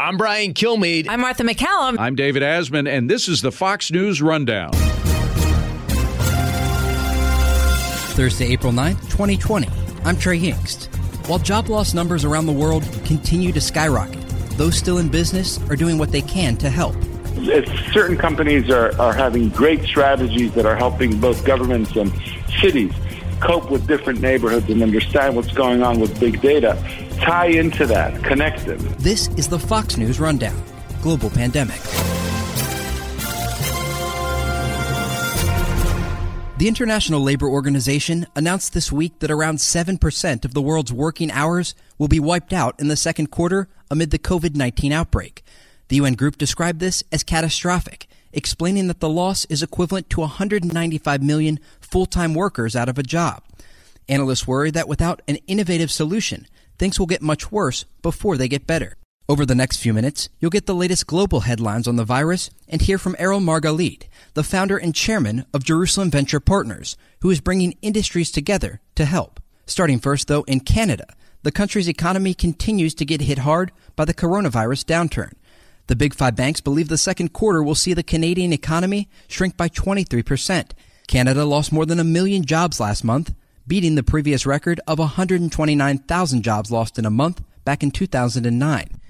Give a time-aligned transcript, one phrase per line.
[0.00, 1.08] I'm Brian Kilmeade.
[1.10, 1.96] I'm Martha MacCallum.
[1.98, 4.72] I'm David Asman, and this is the Fox News Rundown.
[8.14, 9.68] Thursday, April 9th, 2020.
[10.06, 10.86] I'm Trey Yingst.
[11.28, 14.26] While job loss numbers around the world continue to skyrocket,
[14.56, 16.96] those still in business are doing what they can to help.
[17.92, 22.10] Certain companies are, are having great strategies that are helping both governments and
[22.58, 22.94] cities
[23.40, 26.82] cope with different neighborhoods and understand what's going on with big data.
[27.20, 28.78] Tie into that, connect them.
[28.98, 30.62] This is the Fox News Rundown
[31.02, 31.80] Global Pandemic.
[36.58, 41.74] The International Labor Organization announced this week that around 7% of the world's working hours
[41.98, 45.42] will be wiped out in the second quarter amid the COVID 19 outbreak.
[45.88, 51.22] The UN group described this as catastrophic explaining that the loss is equivalent to 195
[51.22, 53.42] million full-time workers out of a job.
[54.08, 56.46] Analysts worry that without an innovative solution,
[56.80, 58.96] things will get much worse before they get better.
[59.28, 62.80] Over the next few minutes, you'll get the latest global headlines on the virus and
[62.80, 67.76] hear from Erel Margalit, the founder and chairman of Jerusalem Venture Partners, who is bringing
[67.82, 69.40] industries together to help.
[69.66, 71.04] Starting first, though, in Canada,
[71.42, 75.34] the country's economy continues to get hit hard by the coronavirus downturn.
[75.86, 79.68] The big five banks believe the second quarter will see the Canadian economy shrink by
[79.68, 80.70] 23%.
[81.06, 83.34] Canada lost more than a million jobs last month,
[83.66, 89.00] beating the previous record of 129,000 jobs lost in a month back in 2009.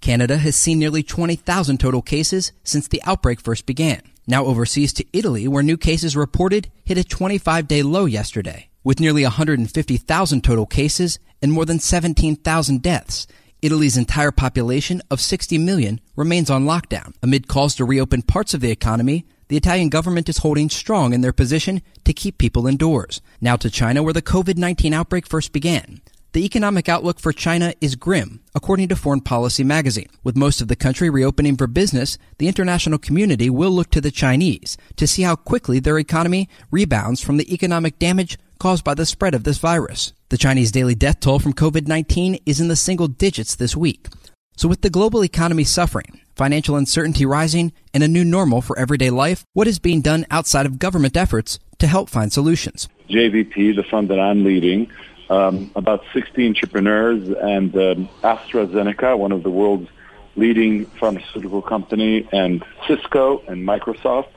[0.00, 4.02] Canada has seen nearly 20,000 total cases since the outbreak first began.
[4.26, 9.00] Now overseas to Italy, where new cases reported hit a 25 day low yesterday, with
[9.00, 13.26] nearly 150,000 total cases and more than 17,000 deaths.
[13.62, 17.14] Italy's entire population of 60 million remains on lockdown.
[17.22, 21.20] Amid calls to reopen parts of the economy, the Italian government is holding strong in
[21.20, 23.20] their position to keep people indoors.
[23.40, 26.00] Now to China, where the COVID-19 outbreak first began.
[26.32, 30.10] The economic outlook for China is grim, according to Foreign Policy magazine.
[30.22, 34.10] With most of the country reopening for business, the international community will look to the
[34.10, 39.06] Chinese to see how quickly their economy rebounds from the economic damage caused by the
[39.06, 40.12] spread of this virus.
[40.28, 44.08] The Chinese daily death toll from COVID-19 is in the single digits this week.
[44.58, 49.10] So with the global economy suffering, financial uncertainty rising, and a new normal for everyday
[49.10, 52.88] life, what is being done outside of government efforts to help find solutions?
[53.08, 54.90] JVP, the fund that I'm leading,
[55.30, 59.88] um, about 60 entrepreneurs and um, AstraZeneca, one of the world's
[60.36, 64.28] leading pharmaceutical company, and Cisco and Microsoft,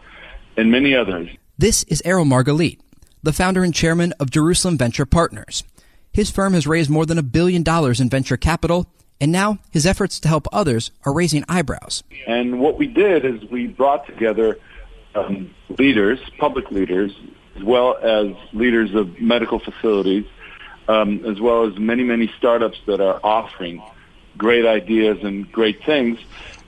[0.57, 1.29] and many others.
[1.57, 2.79] This is Erel Margalit
[3.21, 5.63] the founder and chairman of Jerusalem Venture Partners.
[6.11, 8.87] His firm has raised more than a billion dollars in venture capital,
[9.21, 12.03] and now his efforts to help others are raising eyebrows.
[12.27, 14.57] And what we did is we brought together
[15.15, 17.11] um, leaders, public leaders,
[17.55, 20.25] as well as leaders of medical facilities,
[20.87, 23.81] um, as well as many, many startups that are offering
[24.37, 26.19] great ideas and great things.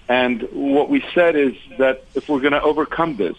[0.10, 3.38] And what we said is that if we're going to overcome this,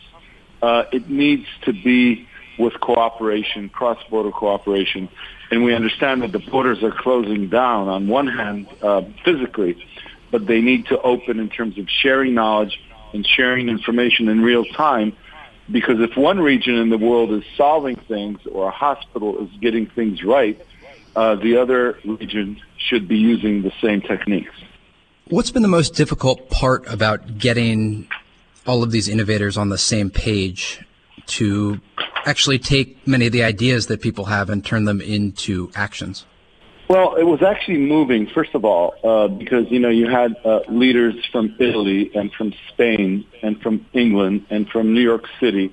[0.62, 2.26] uh, it needs to be
[2.62, 5.08] with cooperation, cross-border cooperation.
[5.50, 9.84] And we understand that the borders are closing down on one hand uh, physically,
[10.30, 12.80] but they need to open in terms of sharing knowledge
[13.12, 15.12] and sharing information in real time.
[15.70, 19.86] Because if one region in the world is solving things or a hospital is getting
[19.86, 20.60] things right,
[21.14, 24.54] uh, the other region should be using the same techniques.
[25.28, 28.08] What's been the most difficult part about getting
[28.66, 30.80] all of these innovators on the same page
[31.26, 31.80] to
[32.26, 36.26] actually take many of the ideas that people have and turn them into actions?
[36.88, 40.60] Well, it was actually moving, first of all, uh, because, you know, you had uh,
[40.68, 45.72] leaders from Italy and from Spain and from England and from New York City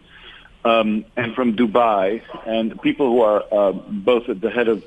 [0.63, 4.83] um, and from Dubai and people who are uh, both at the head of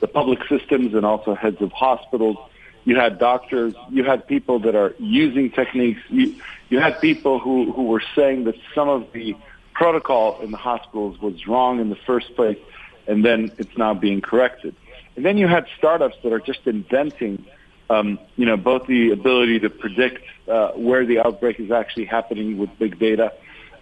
[0.00, 2.36] the public systems and also heads of hospitals.
[2.84, 3.74] You had doctors.
[3.90, 6.00] You had people that are using techniques.
[6.08, 6.34] You,
[6.70, 9.36] you had people who, who were saying that some of the
[9.80, 12.58] protocol in the hospitals was wrong in the first place,
[13.06, 14.76] and then it's now being corrected.
[15.16, 17.46] And then you had startups that are just inventing,
[17.88, 22.58] um, you know, both the ability to predict uh, where the outbreak is actually happening
[22.58, 23.32] with big data.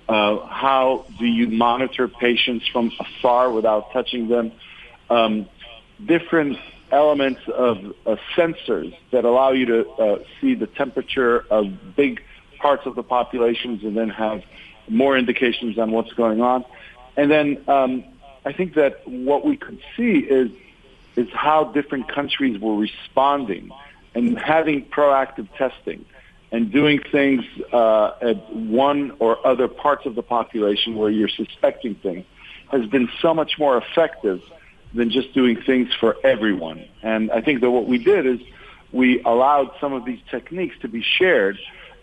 [0.08, 4.52] Uh, how do you monitor patients from afar without touching them?
[5.11, 5.49] Um,
[6.06, 6.58] different
[6.93, 7.76] elements of
[8.06, 12.23] uh, sensors that allow you to uh, see the temperature of big
[12.58, 14.44] parts of the populations and then have
[14.90, 16.64] more indications on what's going on.
[17.17, 18.05] And then um,
[18.44, 20.50] I think that what we could see is
[21.17, 23.73] is how different countries were responding
[24.14, 26.05] and having proactive testing
[26.52, 31.96] and doing things uh, at one or other parts of the population where you're suspecting
[31.96, 32.25] things
[32.70, 34.40] has been so much more effective
[34.94, 36.85] than just doing things for everyone.
[37.02, 38.40] And I think that what we did is
[38.93, 41.58] we allowed some of these techniques to be shared.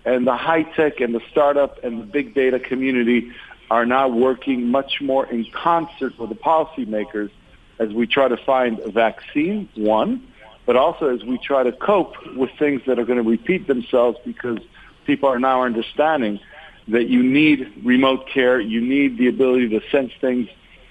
[0.06, 3.32] And the high tech and the startup and the big data community
[3.72, 7.32] are now working much more in concert with the policymakers
[7.80, 10.26] as we try to find a vaccine, one,
[10.66, 14.18] but also as we try to cope with things that are going to repeat themselves
[14.24, 14.60] because
[15.06, 16.40] people are now understanding
[16.88, 20.48] that you need remote care, you need the ability to sense things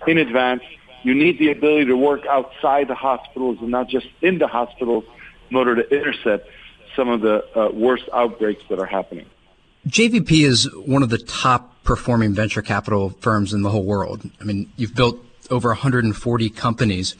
[0.07, 0.63] in advance,
[1.05, 5.05] you need the ability to work outside the hospitals and not just in the hospitals
[5.51, 6.49] in order to intercept
[6.97, 9.27] some of the uh, worst outbreaks that are happening.
[9.89, 14.29] JVP is one of the top performing venture capital firms in the whole world.
[14.41, 15.19] I mean, you've built
[15.51, 17.15] over 140 companies.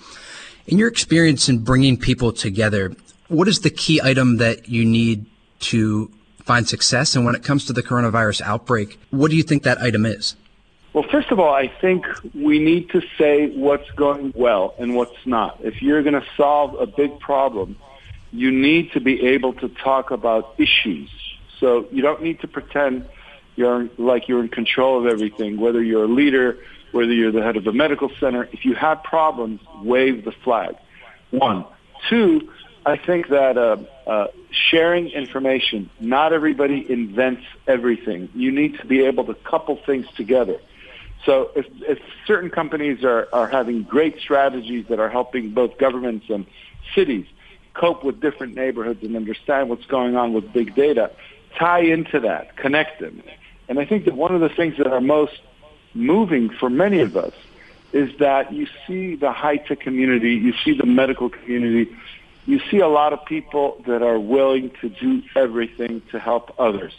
[0.67, 2.95] In your experience in bringing people together,
[3.29, 5.27] what is the key item that you need
[5.61, 6.11] to
[6.45, 7.15] find success?
[7.15, 10.37] And when it comes to the coronavirus outbreak, what do you think that item is?
[10.95, 15.27] Well, first of all, I think we need to say what's going well and what's
[15.27, 15.59] not.
[15.61, 17.77] If you're going to solve a big problem,
[18.35, 21.09] you need to be able to talk about issues.
[21.61, 23.09] So you don't need to pretend
[23.55, 26.59] you're like you're in control of everything, whether you're a leader,
[26.91, 28.49] whether you're the head of a medical center.
[28.53, 30.75] If you have problems, wave the flag.
[31.31, 31.65] One.
[32.11, 32.53] Two,
[32.85, 33.77] I think that uh,
[34.07, 38.29] uh, sharing information, not everybody invents everything.
[38.35, 40.59] You need to be able to couple things together.
[41.25, 46.27] So if, if certain companies are, are having great strategies that are helping both governments
[46.29, 46.47] and
[46.95, 47.27] cities
[47.75, 51.11] cope with different neighborhoods and understand what's going on with big data,
[51.59, 53.23] tie into that, connect them.
[53.69, 55.41] And I think that one of the things that are most
[55.95, 57.35] moving for many of us
[57.93, 61.95] is that you see the high-tech community, you see the medical community,
[62.47, 66.93] you see a lot of people that are willing to do everything to help others.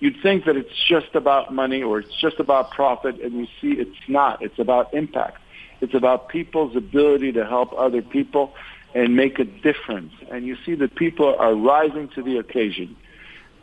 [0.00, 3.80] You'd think that it's just about money or it's just about profit, and you see
[3.80, 4.42] it's not.
[4.42, 5.38] It's about impact.
[5.80, 8.54] It's about people's ability to help other people
[8.94, 10.12] and make a difference.
[10.30, 12.96] And you see that people are rising to the occasion.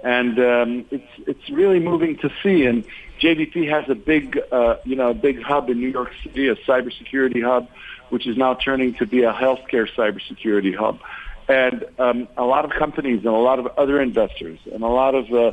[0.03, 2.65] And um, it's it's really moving to see.
[2.65, 2.83] And
[3.19, 6.55] JVP has a big, uh, you know, a big hub in New York City, a
[6.55, 7.69] cybersecurity hub,
[8.09, 10.99] which is now turning to be a healthcare cybersecurity hub.
[11.47, 15.15] And um, a lot of companies and a lot of other investors and a lot
[15.15, 15.51] of uh,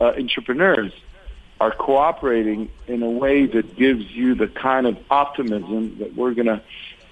[0.00, 0.92] uh, entrepreneurs
[1.60, 6.62] are cooperating in a way that gives you the kind of optimism that we're gonna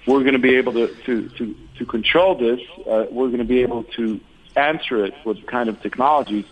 [0.05, 2.59] we're gonna be able to to to, to control this.
[2.87, 4.19] Uh, we're gonna be able to
[4.55, 6.45] answer it with kind of technologies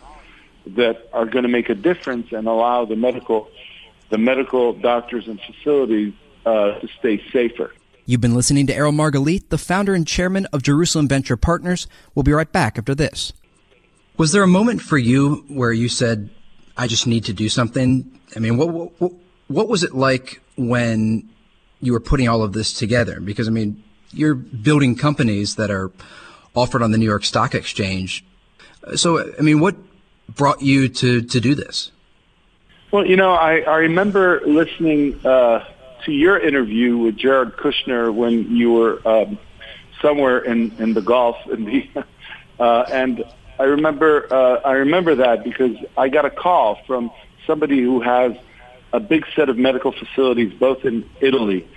[0.66, 3.50] that are going to make a difference and allow the medical
[4.10, 6.14] the medical doctors and facilities
[6.46, 7.74] uh, to stay safer.
[8.06, 11.88] You've been listening to Erel Margalit, the founder and chairman of Jerusalem Venture Partners.
[12.14, 13.34] We'll be right back after this.
[14.18, 16.30] Was there a moment for you where you said,
[16.78, 18.20] "I just need to do something"?
[18.36, 18.70] I mean, what
[19.00, 19.14] what,
[19.48, 21.30] what was it like when
[21.86, 23.20] you were putting all of this together?
[23.20, 25.92] Because I mean, you're building companies that are
[26.56, 28.24] offered on the New York Stock Exchange.
[28.96, 29.76] So, I mean, what
[30.30, 31.92] brought you to, to do this?
[32.92, 35.66] Well, you know, I, I remember listening uh,
[36.06, 39.40] to your interview with Jared Kushner when you were um,
[40.02, 41.90] somewhere in, in the Gulf, in the,
[42.60, 43.24] uh, and
[43.60, 47.12] I remember uh, I remember that because I got a call from
[47.46, 48.34] somebody who has
[48.94, 51.68] a big set of medical facilities both in Italy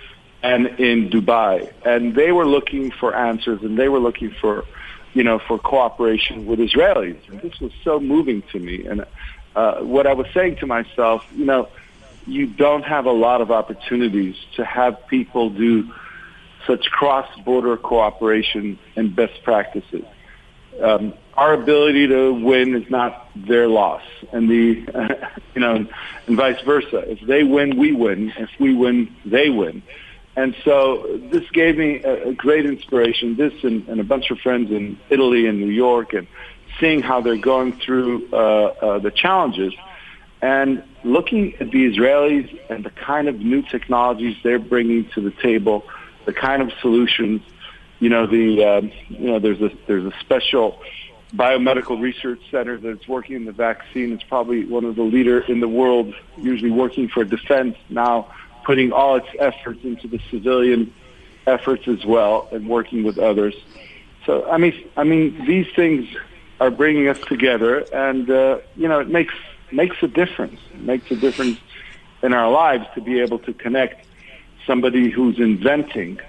[0.41, 4.63] and in Dubai, and they were looking for answers and they were looking for
[5.17, 7.17] you know, for cooperation with Israelis.
[7.27, 8.85] And this was so moving to me.
[8.85, 9.03] And
[9.55, 11.69] uh, what I was saying to myself, you know,
[12.27, 15.91] you don't have a lot of opportunities to have people do
[16.67, 20.05] such cross-border cooperation and best practices.
[20.81, 25.87] Um, our ability to win is not their loss, and the uh, you know,
[26.27, 26.99] and vice versa.
[27.09, 28.33] If they win, we win.
[28.37, 29.83] If we win, they win.
[30.35, 33.35] And so this gave me a, a great inspiration.
[33.35, 36.27] This and, and, a bunch of friends in Italy and New York, and
[36.79, 39.73] seeing how they're going through uh, uh, the challenges,
[40.41, 45.31] and looking at the Israelis and the kind of new technologies they're bringing to the
[45.41, 45.83] table,
[46.25, 47.41] the kind of solutions.
[47.99, 50.81] You know, the um, you know there's a there's a special
[51.33, 54.13] biomedical research center that's working in the vaccine.
[54.13, 58.33] It's probably one of the leader in the world, usually working for defense now
[58.67, 60.93] putting all its efforts into the civilian
[61.47, 63.55] efforts as well and working with others.
[64.25, 66.05] So I mean, I mean, these things
[66.59, 69.33] are bringing us together, and uh, you know, it makes
[69.71, 70.59] makes a difference.
[70.73, 71.59] It makes a difference
[72.21, 74.05] in our lives to be able to connect
[74.65, 76.19] somebody who's inventing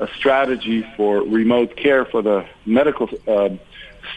[0.00, 3.50] a strategy for remote care for the medical uh,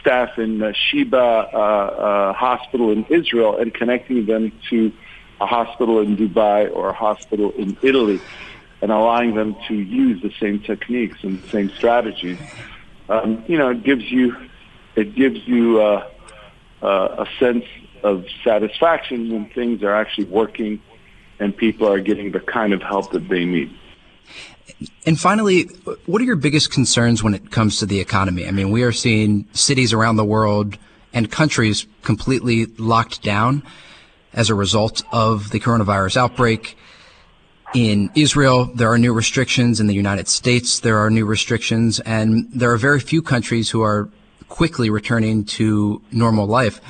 [0.00, 4.92] staff in Sheba uh, uh, Hospital in Israel and connecting them to
[5.40, 8.20] a hospital in Dubai or a hospital in Italy
[8.80, 12.38] and allowing them to use the same techniques and the same strategies,
[13.08, 14.36] um, you know, it gives you
[14.96, 16.08] it gives you uh,
[16.82, 17.64] uh, a sense
[18.02, 20.80] of satisfaction when things are actually working
[21.38, 23.72] and people are getting the kind of help that they need.
[25.06, 25.64] And finally,
[26.06, 28.46] what are your biggest concerns when it comes to the economy?
[28.46, 30.76] I mean, we are seeing cities around the world
[31.12, 33.62] and countries completely locked down
[34.34, 36.76] as a result of the coronavirus outbreak.
[37.74, 39.80] In Israel, there are new restrictions.
[39.80, 42.00] In the United States, there are new restrictions.
[42.00, 44.08] And there are very few countries who are
[44.48, 46.80] quickly returning to normal life.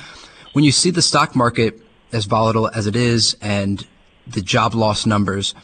[0.53, 1.81] When you see the stock market
[2.11, 3.85] as volatile as it is and
[4.27, 5.55] the job loss numbers,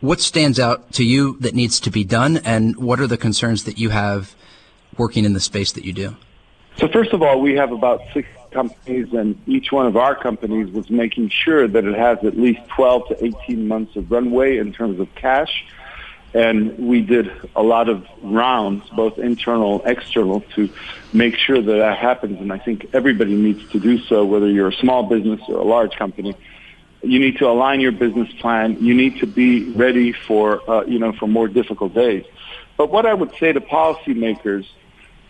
[0.00, 3.64] what stands out to you that needs to be done, and what are the concerns
[3.64, 4.34] that you have
[4.96, 6.16] working in the space that you do?
[6.76, 10.72] So first of all, we have about six companies, and each one of our companies
[10.72, 14.72] was making sure that it has at least 12 to 18 months of runway in
[14.72, 15.64] terms of cash.
[16.32, 20.70] And we did a lot of rounds, both internal and external, to
[21.12, 22.40] make sure that that happens.
[22.40, 25.64] And I think everybody needs to do so, whether you're a small business or a
[25.64, 26.36] large company.
[27.02, 28.76] You need to align your business plan.
[28.80, 32.24] You need to be ready for, uh, you know, for more difficult days.
[32.76, 34.66] But what I would say to policymakers,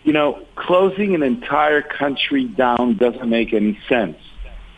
[0.03, 4.17] you know, closing an entire country down doesn't make any sense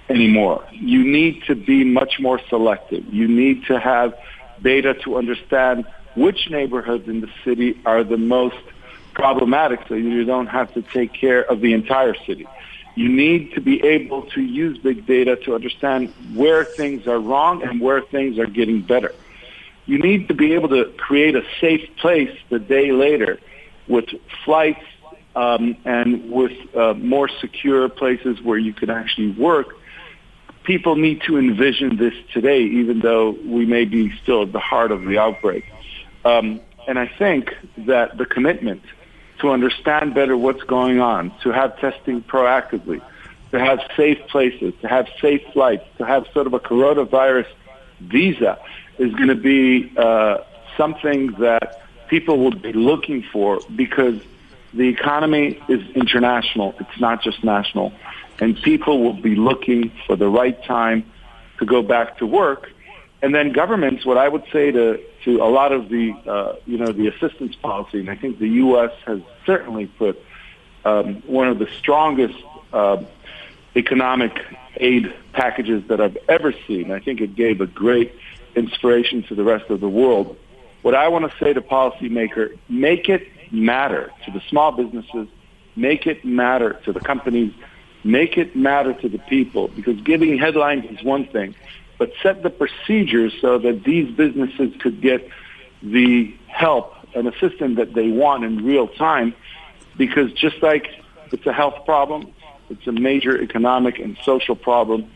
[0.10, 0.64] anymore.
[0.72, 3.06] You need to be much more selective.
[3.12, 4.16] You need to have
[4.62, 5.86] data to understand
[6.16, 8.58] which neighborhoods in the city are the most
[9.14, 12.48] problematic so you don't have to take care of the entire city.
[12.96, 17.64] You need to be able to use big data to understand where things are wrong
[17.64, 19.14] and where things are getting better.
[19.86, 23.40] You need to be able to create a safe place the day later
[23.88, 24.06] with
[24.46, 24.86] flights
[25.36, 29.76] um, and with uh, more secure places where you can actually work.
[30.64, 34.92] People need to envision this today, even though we may be still at the heart
[34.92, 35.66] of the outbreak.
[36.24, 38.84] Um, and I think that the commitment
[39.40, 43.02] to understand better what's going on, to have testing proactively,
[43.52, 47.48] to have safe places, to have safe flights, to have sort of a coronavirus
[48.00, 48.60] visa
[48.98, 50.38] is going to be uh,
[50.78, 54.22] something that people will be looking for because
[54.74, 56.76] the economy is international.
[56.80, 57.94] It's not just national.
[58.40, 61.12] And people will be looking for the right time
[61.60, 62.72] to go back to work.
[63.22, 66.78] And then governments, what I would say to to a lot of the, uh, you
[66.78, 68.92] know, the assistance policy, and I think the U.S.
[69.06, 70.22] has certainly put
[70.86, 72.38] um, one of the strongest
[72.74, 73.04] uh,
[73.76, 74.46] economic
[74.78, 76.92] aid packages that I've ever seen.
[76.92, 78.14] I think it gave a great
[78.56, 80.38] inspiration to the rest of the world.
[80.82, 85.28] What I want to say to policymaker, make it matter to the small businesses,
[85.76, 87.54] make it matter to the companies,
[88.04, 91.56] make it matter to the people, because giving headlines is one thing,
[92.04, 95.26] but set the procedures so that these businesses could get
[95.82, 99.34] the help and assistance that they want in real time.
[99.96, 100.90] Because just like
[101.32, 102.34] it's a health problem,
[102.70, 105.10] it's a major economic and social problem,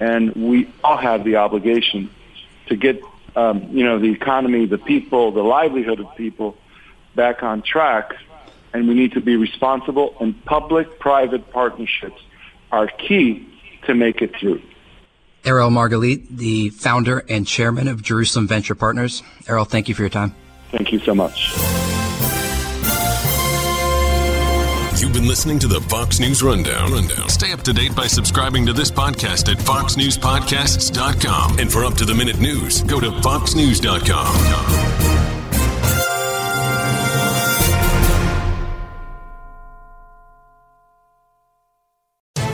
[0.00, 2.10] and we all have the obligation
[2.66, 3.00] to get
[3.36, 6.56] um, you know the economy, the people, the livelihood of people
[7.14, 8.16] back on track.
[8.72, 12.20] And we need to be responsible, and public-private partnerships
[12.72, 13.48] are key
[13.86, 14.60] to make it through.
[15.44, 19.22] Ariel Margalit, the founder and chairman of Jerusalem Venture Partners.
[19.48, 20.34] Ariel, thank you for your time.
[20.70, 21.54] Thank you so much.
[25.00, 26.92] You've been listening to the Fox News Rundown.
[26.92, 27.28] Rundown.
[27.28, 31.58] Stay up to date by subscribing to this podcast at foxnewspodcasts.com.
[31.58, 35.23] And for up to the minute news, go to foxnews.com.